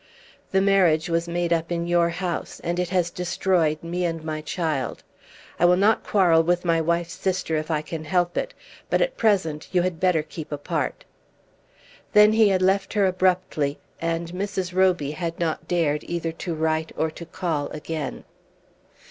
[0.49, 4.41] "The marriage was made up in your house, and it has destroyed me and my
[4.41, 5.03] child.
[5.59, 8.55] I will not quarrel with my wife's sister if I can help it,
[8.89, 11.05] but at present you had better keep apart."
[12.13, 14.73] Then he had left her abruptly, and Mrs.
[14.73, 18.23] Roby had not dared either to write or to call again.